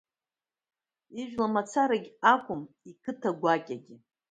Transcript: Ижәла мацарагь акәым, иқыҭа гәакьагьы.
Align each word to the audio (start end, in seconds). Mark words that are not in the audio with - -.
Ижәла 1.19 1.47
мацарагь 1.53 2.09
акәым, 2.33 2.61
иқыҭа 2.89 3.31
гәакьагьы. 3.39 3.95